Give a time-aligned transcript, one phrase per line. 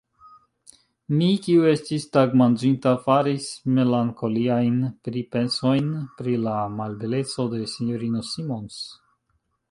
[1.17, 8.79] Mi, kiu estis tagmanĝinta, faris melankoliajn pripensojn pri la malbeleco de S-ino Simons.